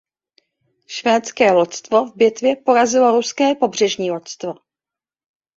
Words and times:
Švédské 0.87 1.51
loďstvo 1.51 2.05
v 2.05 2.15
bitvě 2.15 2.55
porazilo 2.55 3.11
ruské 3.15 3.55
pobřežní 3.55 4.11
loďstvo. 4.11 4.53